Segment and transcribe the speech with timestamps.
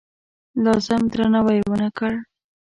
[0.63, 2.11] لازم درناوی ونه کړ.